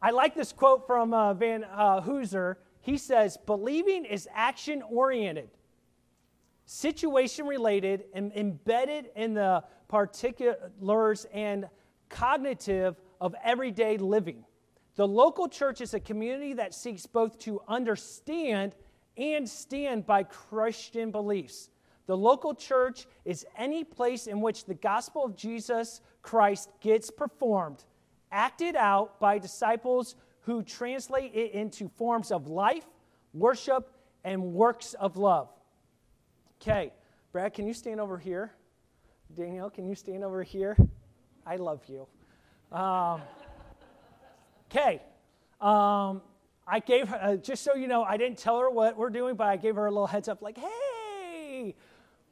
[0.00, 2.58] I like this quote from uh, Van uh, Hoozer.
[2.80, 5.50] He says, Believing is action oriented,
[6.64, 11.68] situation related, and embedded in the particulars and
[12.10, 14.44] cognitive of everyday living.
[14.96, 18.74] The local church is a community that seeks both to understand
[19.16, 21.70] and stand by Christian beliefs.
[22.06, 27.84] The local church is any place in which the gospel of Jesus Christ gets performed,
[28.32, 32.86] acted out by disciples who translate it into forms of life,
[33.32, 33.92] worship,
[34.24, 35.48] and works of love.
[36.60, 36.92] Okay,
[37.32, 38.52] Brad, can you stand over here?
[39.34, 40.76] Danielle, can you stand over here?
[41.46, 42.06] I love you.
[44.70, 45.02] Okay.
[45.60, 46.22] Um, um,
[46.66, 49.34] I gave her, uh, just so you know, I didn't tell her what we're doing,
[49.34, 51.74] but I gave her a little heads up like, hey,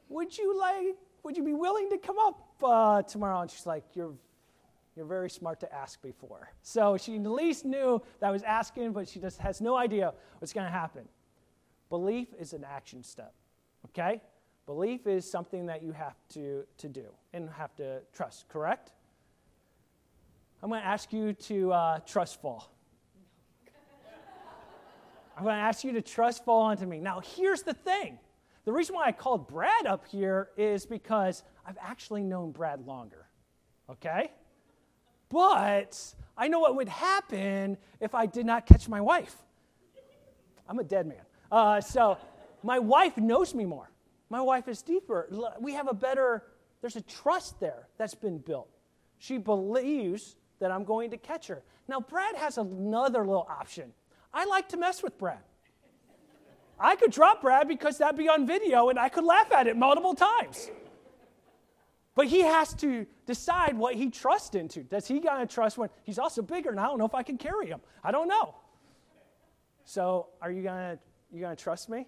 [0.07, 3.41] would you like, would you be willing to come up uh, tomorrow?
[3.41, 4.13] And she's like, you're,
[4.95, 6.51] you're very smart to ask before.
[6.61, 10.13] So she at least knew that I was asking, but she just has no idea
[10.39, 11.03] what's going to happen.
[11.89, 13.33] Belief is an action step,
[13.87, 14.21] okay?
[14.65, 18.93] Belief is something that you have to, to do and have to trust, correct?
[20.61, 22.69] I'm going to ask you to uh, trust fall.
[25.37, 26.99] I'm going to ask you to trust fall onto me.
[26.99, 28.19] Now, here's the thing
[28.65, 33.25] the reason why I called Brad up here is because I've actually known Brad longer.
[33.89, 34.31] Okay?
[35.29, 35.97] But
[36.37, 39.35] I know what would happen if I did not catch my wife.
[40.67, 41.21] I'm a dead man.
[41.51, 42.17] Uh, so
[42.61, 43.89] my wife knows me more.
[44.29, 45.27] My wife is deeper.
[45.59, 46.43] We have a better,
[46.81, 48.69] there's a trust there that's been built.
[49.17, 51.63] She believes that I'm going to catch her.
[51.87, 53.91] Now, Brad has another little option.
[54.33, 55.39] I like to mess with Brad.
[56.79, 59.75] I could drop Brad because that'd be on video and I could laugh at it
[59.75, 60.69] multiple times.
[62.15, 64.83] But he has to decide what he trusts into.
[64.83, 67.37] Does he gonna trust when he's also bigger and I don't know if I can
[67.37, 67.79] carry him?
[68.03, 68.55] I don't know.
[69.85, 70.99] So are you gonna
[71.31, 72.07] you gonna trust me?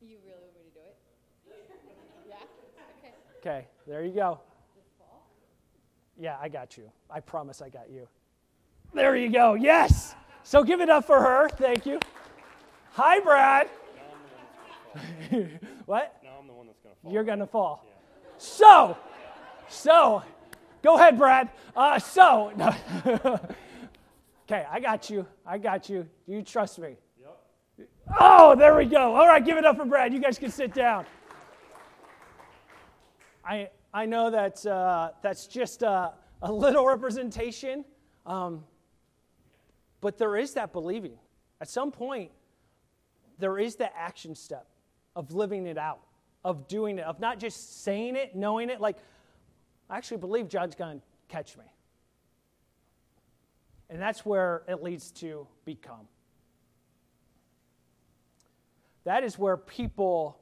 [0.00, 1.76] You really want me to do it?
[2.28, 2.36] yeah.
[2.98, 3.14] Okay.
[3.40, 4.40] Okay, there you go.
[6.18, 6.90] Yeah, I got you.
[7.08, 8.08] I promise I got you.
[8.92, 9.54] There you go.
[9.54, 10.16] Yes.
[10.42, 11.48] So give it up for her.
[11.50, 12.00] Thank you.
[12.92, 13.68] Hi, Brad.
[15.86, 16.16] what?
[16.24, 17.12] Now I'm the one that's going to fall.
[17.12, 17.84] You're going to fall.
[17.86, 17.92] Yeah.
[18.38, 18.98] So,
[19.68, 20.22] so,
[20.82, 21.50] go ahead, Brad.
[21.76, 22.50] Uh, so,
[24.46, 25.26] okay, I got you.
[25.46, 26.08] I got you.
[26.26, 26.96] You trust me.
[27.20, 27.88] Yep.
[28.18, 29.14] Oh, there we go.
[29.14, 30.12] All right, give it up for Brad.
[30.12, 31.06] You guys can sit down.
[33.44, 37.84] I, I know that uh, that's just a, a little representation,
[38.26, 38.64] um,
[40.00, 41.18] but there is that believing.
[41.60, 42.30] At some point,
[43.38, 44.66] there is that action step
[45.16, 46.00] of living it out,
[46.44, 48.80] of doing it, of not just saying it, knowing it.
[48.80, 48.96] Like,
[49.88, 51.64] I actually believe God's going to catch me.
[53.90, 56.06] And that's where it leads to become.
[59.04, 60.38] That is where people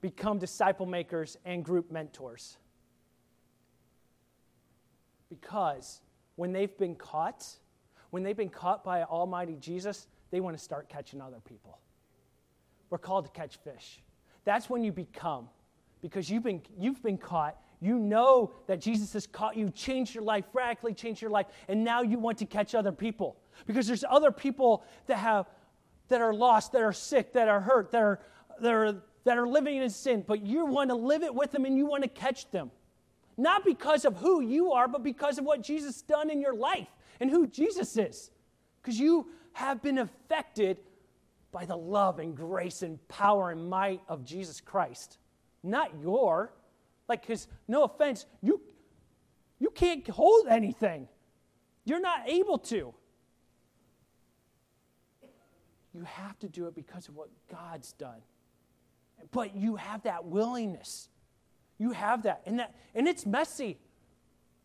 [0.00, 2.58] become disciple makers and group mentors.
[5.28, 6.00] Because
[6.36, 7.44] when they've been caught,
[8.10, 11.78] when they've been caught by Almighty Jesus, they want to start catching other people.
[12.90, 14.02] We're called to catch fish.
[14.44, 15.48] That's when you become,
[16.00, 17.60] because you've been, you've been caught.
[17.80, 21.84] You know that Jesus has caught you, changed your life, radically changed your life, and
[21.84, 23.36] now you want to catch other people.
[23.66, 25.46] Because there's other people that have
[26.08, 28.20] that are lost, that are sick, that are hurt, that are,
[28.60, 31.66] that are, that are living in sin, but you want to live it with them
[31.66, 32.70] and you want to catch them.
[33.36, 36.88] Not because of who you are, but because of what Jesus done in your life
[37.20, 38.30] and who Jesus is.
[38.80, 40.78] Because you have been affected
[41.52, 45.18] by the love and grace and power and might of Jesus Christ.
[45.62, 46.50] Not your.
[47.06, 48.62] Like, because no offense, you,
[49.58, 51.06] you can't hold anything.
[51.84, 52.94] You're not able to.
[55.92, 58.22] You have to do it because of what God's done.
[59.30, 61.08] But you have that willingness.
[61.78, 62.42] You have that.
[62.46, 63.78] And, that, and it's messy.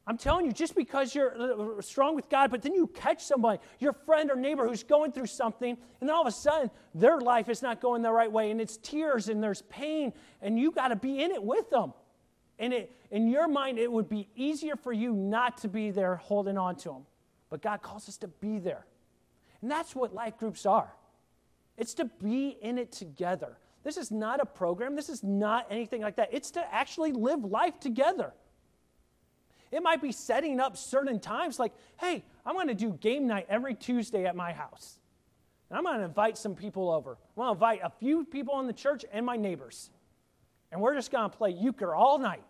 [0.05, 3.59] I'm telling you, just because you're uh, strong with God, but then you catch somebody,
[3.79, 7.19] your friend or neighbor who's going through something, and then all of a sudden their
[7.19, 10.11] life is not going the right way, and it's tears and there's pain,
[10.41, 11.93] and you got to be in it with them.
[12.59, 16.17] And it, in your mind, it would be easier for you not to be there
[16.17, 17.05] holding on to them.
[17.49, 18.85] But God calls us to be there.
[19.61, 20.93] And that's what life groups are
[21.77, 23.57] it's to be in it together.
[23.83, 26.29] This is not a program, this is not anything like that.
[26.31, 28.33] It's to actually live life together.
[29.71, 33.47] It might be setting up certain times like, hey, I'm going to do game night
[33.49, 34.99] every Tuesday at my house.
[35.69, 37.17] And I'm going to invite some people over.
[37.35, 39.89] I'm going to invite a few people in the church and my neighbors.
[40.71, 42.43] And we're just going to play euchre all night.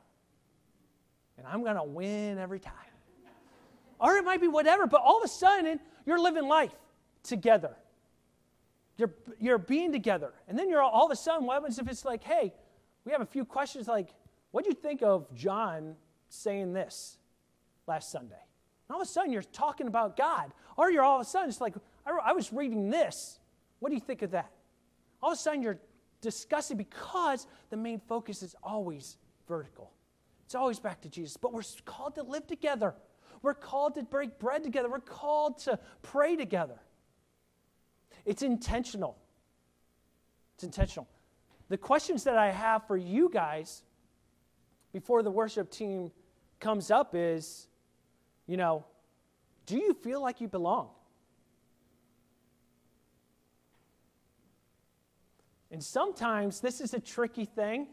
[1.37, 2.73] And I'm going to win every time.
[3.99, 6.73] Or it might be whatever, but all of a sudden, you're living life
[7.23, 7.77] together.
[8.97, 10.33] You're, you're being together.
[10.47, 12.53] And then you're all, all of a sudden, what happens if it's like, hey,
[13.05, 14.13] we have a few questions like,
[14.51, 15.95] what do you think of John
[16.33, 17.17] saying this
[17.87, 18.35] last Sunday.
[18.87, 20.51] And all of a sudden, you're talking about God.
[20.77, 21.75] Or you're all of a sudden, it's like,
[22.05, 23.39] I, I was reading this.
[23.79, 24.51] What do you think of that?
[25.21, 25.79] All of a sudden, you're
[26.21, 29.91] discussing because the main focus is always vertical.
[30.45, 31.37] It's always back to Jesus.
[31.37, 32.95] But we're called to live together.
[33.41, 34.89] We're called to break bread together.
[34.89, 36.79] We're called to pray together.
[38.25, 39.17] It's intentional.
[40.55, 41.07] It's intentional.
[41.69, 43.83] The questions that I have for you guys
[44.91, 46.11] before the worship team
[46.59, 47.67] comes up is,
[48.47, 48.85] you know,
[49.65, 50.89] do you feel like you belong?
[55.71, 57.87] And sometimes this is a tricky thing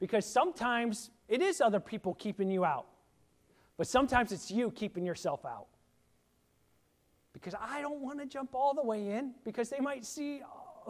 [0.00, 2.86] because sometimes it is other people keeping you out,
[3.76, 5.66] but sometimes it's you keeping yourself out.
[7.32, 10.40] Because I don't want to jump all the way in because they might see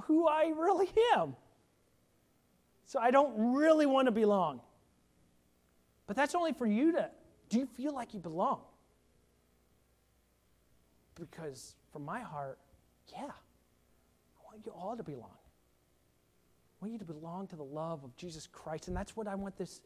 [0.05, 1.36] who I really am.
[2.86, 4.61] So I don't really want to belong.
[6.07, 7.11] But that's only for you to
[7.49, 8.61] do you feel like you belong?
[11.18, 12.59] Because from my heart,
[13.12, 15.30] yeah, I want you all to belong.
[16.80, 19.34] I want you to belong to the love of Jesus Christ, and that's what I
[19.34, 19.80] want this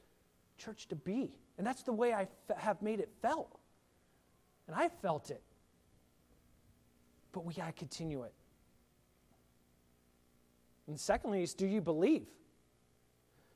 [0.59, 1.33] church to be.
[1.57, 2.27] And that's the way I
[2.57, 3.59] have made it felt.
[4.67, 5.43] And I felt it.
[7.33, 8.33] But we got to continue it.
[10.87, 12.27] And secondly, is do you believe?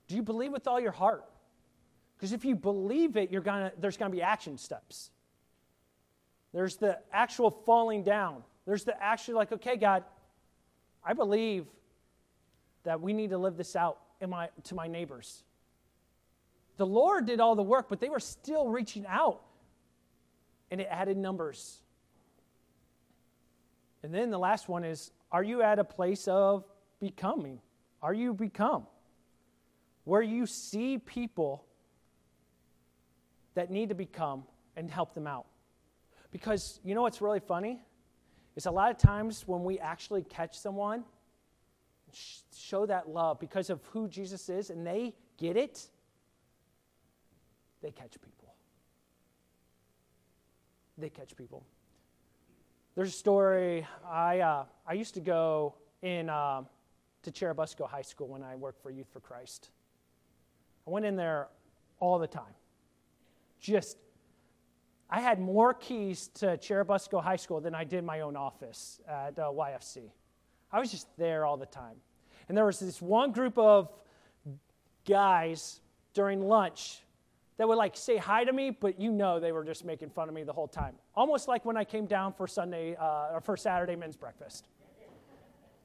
[0.08, 1.24] Do you believe with all your heart?
[2.16, 5.10] Because if you believe it, you're gonna, there's going to be action steps.
[6.54, 8.42] There's the actual falling down.
[8.64, 10.04] There's the actually, like, okay, God,
[11.04, 11.66] I believe
[12.84, 15.42] that we need to live this out in my, to my neighbors.
[16.78, 19.42] The Lord did all the work, but they were still reaching out,
[20.70, 21.80] and it added numbers.
[24.06, 26.64] And then the last one is Are you at a place of
[27.00, 27.58] becoming?
[28.00, 28.86] Are you become?
[30.04, 31.66] Where you see people
[33.54, 34.44] that need to become
[34.76, 35.46] and help them out.
[36.30, 37.82] Because you know what's really funny?
[38.54, 41.02] Is a lot of times when we actually catch someone,
[42.56, 45.84] show that love because of who Jesus is, and they get it,
[47.82, 48.54] they catch people.
[50.96, 51.64] They catch people.
[52.96, 53.86] There's a story.
[54.10, 56.62] I, uh, I used to go in uh,
[57.24, 59.68] to Churubusco High School when I worked for Youth for Christ.
[60.86, 61.48] I went in there
[62.00, 62.54] all the time.
[63.60, 63.98] Just,
[65.10, 69.38] I had more keys to Churubusco High School than I did my own office at
[69.38, 70.10] uh, YFC.
[70.72, 71.96] I was just there all the time.
[72.48, 73.92] And there was this one group of
[75.04, 75.80] guys
[76.14, 77.02] during lunch
[77.58, 80.28] that would like say hi to me, but you know they were just making fun
[80.28, 80.94] of me the whole time.
[81.14, 84.68] Almost like when I came down for Sunday uh, or for Saturday men's breakfast.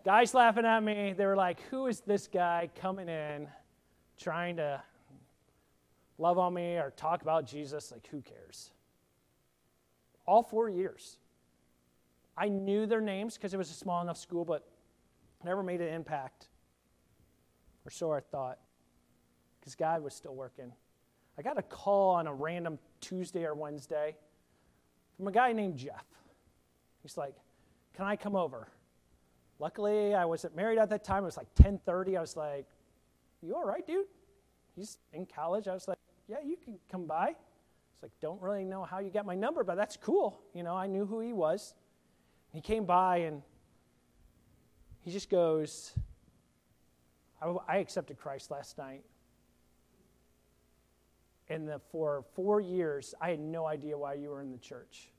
[0.03, 1.13] Guys laughing at me.
[1.15, 3.47] They were like, "Who is this guy coming in,
[4.17, 4.82] trying to
[6.17, 7.91] love on me or talk about Jesus?
[7.91, 8.72] Like, who cares?"
[10.26, 11.17] All four years.
[12.36, 14.67] I knew their names because it was a small enough school, but
[15.43, 16.47] never made an impact.
[17.86, 18.59] Or so I thought,
[19.59, 20.72] because God was still working.
[21.38, 24.15] I got a call on a random Tuesday or Wednesday
[25.17, 26.05] from a guy named Jeff.
[27.01, 27.36] He's like,
[27.93, 28.67] "Can I come over?"
[29.59, 31.23] Luckily, I wasn't married at that time.
[31.23, 32.17] It was like 10:30.
[32.17, 32.67] I was like,
[33.41, 34.07] "You all right, dude?"
[34.75, 35.67] He's in college.
[35.67, 39.09] I was like, "Yeah, you can come by." It's like, "Don't really know how you
[39.09, 41.73] got my number, but that's cool." You know, I knew who he was.
[42.51, 43.41] He came by and
[45.01, 45.93] he just goes,
[47.41, 49.03] I, I accepted Christ last night.
[51.52, 55.10] And the, for four years, I had no idea why you were in the church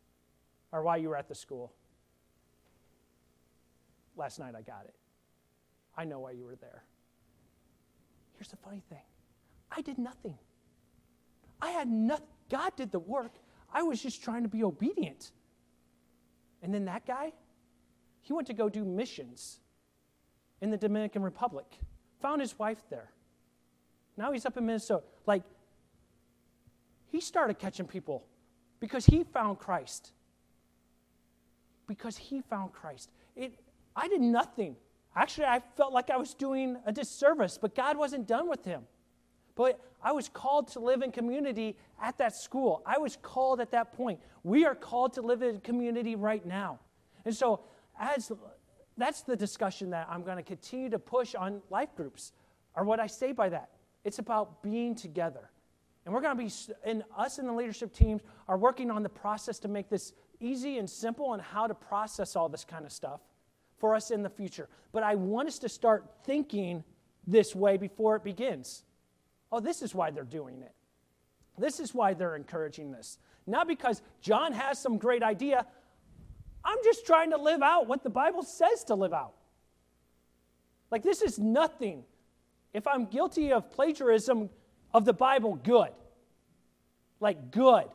[0.73, 1.75] or why you were at the school.
[4.17, 4.95] Last night, I got it.
[5.95, 6.85] I know why you were there.
[8.33, 9.03] Here's the funny thing
[9.71, 10.39] I did nothing.
[11.61, 12.27] I had nothing.
[12.49, 13.35] God did the work.
[13.71, 15.33] I was just trying to be obedient.
[16.63, 17.33] And then that guy,
[18.23, 19.61] he went to go do missions
[20.63, 21.67] in the Dominican Republic,
[22.23, 23.11] found his wife there.
[24.17, 25.05] Now he's up in Minnesota.
[25.27, 25.43] Like,
[27.13, 28.25] he started catching people
[28.81, 30.13] because he found Christ.
[31.87, 33.11] Because he found Christ.
[33.37, 33.53] It,
[33.95, 34.77] I did nothing.
[35.15, 38.85] Actually, I felt like I was doing a disservice, but God wasn't done with him.
[39.55, 42.83] But I was called to live in community at that school.
[42.87, 44.19] I was called at that point.
[44.43, 46.81] We are called to live in community right now.
[47.27, 47.61] And so,
[48.01, 48.33] as
[48.97, 52.33] that's the discussion that I'm going to continue to push on life groups,
[52.75, 53.69] or what I say by that.
[54.03, 55.51] It's about being together.
[56.05, 56.53] And we're going to be,
[56.85, 60.79] and us and the leadership teams are working on the process to make this easy
[60.79, 63.21] and simple on how to process all this kind of stuff
[63.79, 64.69] for us in the future.
[64.93, 66.83] But I want us to start thinking
[67.27, 68.85] this way before it begins.
[69.53, 70.73] Oh, this is why they're doing it.
[71.59, 73.19] This is why they're encouraging this.
[73.47, 75.67] Not because John has some great idea.
[76.65, 79.35] I'm just trying to live out what the Bible says to live out.
[80.91, 82.05] Like, this is nothing.
[82.73, 84.51] If I'm guilty of plagiarism
[84.95, 85.91] of the Bible, good.
[87.21, 87.87] Like, good.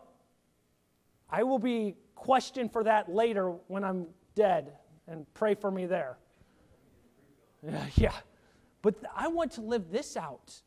[1.29, 4.73] I will be questioned for that later when I'm dead,
[5.07, 6.17] and pray for me there.
[7.95, 8.13] Yeah.
[8.81, 10.61] But I want to live this out.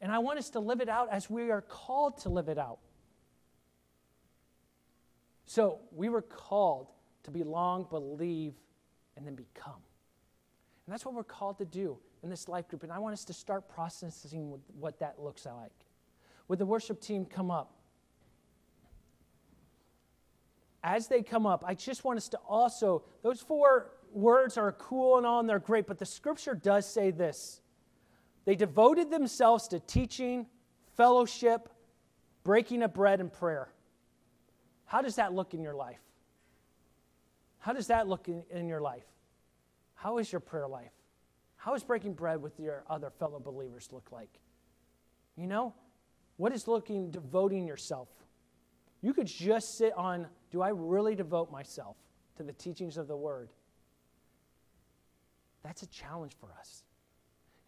[0.00, 2.58] And I want us to live it out as we are called to live it
[2.58, 2.78] out.
[5.46, 6.88] So we were called
[7.24, 8.54] to belong, believe,
[9.16, 9.80] and then become.
[10.86, 11.96] And that's what we're called to do
[12.26, 12.82] in this life group.
[12.82, 15.70] And I want us to start processing what that looks like.
[16.48, 17.72] Would the worship team come up?
[20.82, 25.18] As they come up, I just want us to also, those four words are cool
[25.18, 27.60] and all, and they're great, but the scripture does say this.
[28.44, 30.46] They devoted themselves to teaching,
[30.96, 31.68] fellowship,
[32.42, 33.68] breaking of bread, and prayer.
[34.84, 36.02] How does that look in your life?
[37.58, 39.06] How does that look in, in your life?
[39.94, 40.95] How is your prayer life?
[41.66, 44.38] How is breaking bread with your other fellow believers look like?
[45.36, 45.74] You know,
[46.36, 48.06] what is looking, devoting yourself?
[49.02, 51.96] You could just sit on Do I really devote myself
[52.36, 53.48] to the teachings of the Word?
[55.64, 56.84] That's a challenge for us.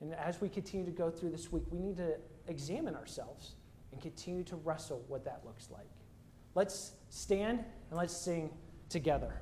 [0.01, 3.57] And as we continue to go through this week, we need to examine ourselves
[3.90, 5.90] and continue to wrestle what that looks like.
[6.55, 8.51] Let's stand and let's sing
[8.88, 9.40] together.